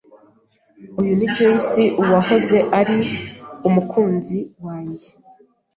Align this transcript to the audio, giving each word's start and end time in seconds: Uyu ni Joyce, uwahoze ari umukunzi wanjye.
Uyu 0.99 1.13
ni 1.17 1.27
Joyce, 1.35 1.83
uwahoze 2.01 2.57
ari 2.79 2.99
umukunzi 3.67 4.37
wanjye. 4.63 5.07